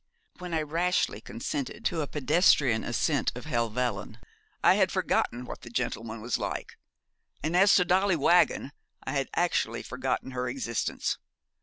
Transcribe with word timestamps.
When 0.39 0.55
I 0.55 0.63
rashly 0.63 1.21
consented 1.21 1.85
to 1.85 2.01
a 2.01 2.07
pedestrian 2.07 2.83
ascent 2.83 3.31
of 3.35 3.45
Helvellyn 3.45 4.17
I 4.63 4.73
had 4.73 4.91
forgotten 4.91 5.45
what 5.45 5.61
the 5.61 5.69
gentleman 5.69 6.21
was 6.21 6.39
like; 6.39 6.71
and 7.43 7.55
as 7.55 7.75
to 7.75 7.85
Dolly 7.85 8.15
Waggon 8.15 8.71
I 9.03 9.11
had 9.11 9.29
actually 9.35 9.83
forgotten 9.83 10.31
her 10.31 10.49
existence. 10.49 11.19